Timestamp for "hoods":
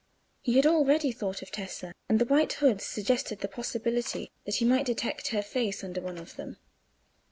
2.53-2.83